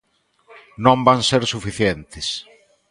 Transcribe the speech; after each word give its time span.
Non 0.83 0.99
van 1.07 1.19
ser 1.29 1.41
suficientes. 1.53 2.27